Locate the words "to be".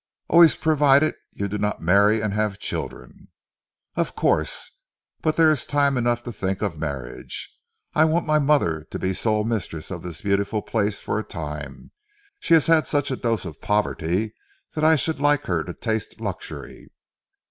8.89-9.13